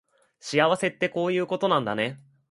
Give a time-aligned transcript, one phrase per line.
[0.39, 2.19] 幸せってこういうことなんだね